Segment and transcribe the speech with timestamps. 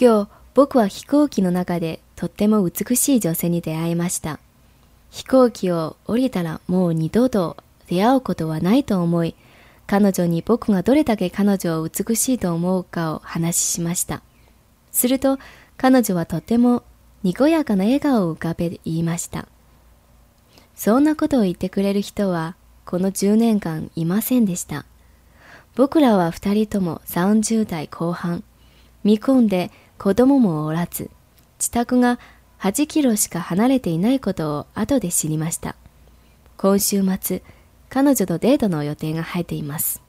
[0.00, 4.40] 今日僕は飛行機の中でとっても美しい女性に出会いました。
[5.10, 9.34] 飛行機を降りたらもう二度と出会うことはないと思い、
[9.86, 14.22] 彼女に僕がどれだけ彼女を美しいと思うかを話しました。
[14.90, 15.38] すると
[15.76, 16.82] 彼女はとても
[17.22, 19.48] にこやかな笑顔を浮かべ言いました。
[20.74, 22.56] そんなことを言ってくれる人は
[22.86, 24.86] この10年間いませんでした。
[25.74, 28.42] 僕らは二人とも30代後半、
[29.04, 29.70] 見込んで
[30.02, 31.10] 子供もおらず、
[31.58, 32.18] 自宅が
[32.58, 35.76] 8キロしか離れていないことを後で知りました。
[36.56, 37.42] 今週末、
[37.90, 40.00] 彼女とデートの予定が入っています。